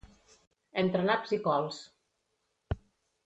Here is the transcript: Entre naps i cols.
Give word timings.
Entre 0.83 1.03
naps 1.09 1.35
i 1.37 1.39
cols. 1.47 1.79